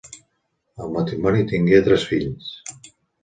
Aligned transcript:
El 0.85 0.95
matrimoni 0.95 1.45
tingué 1.53 1.83
tres 1.91 2.07
fills. 2.13 2.49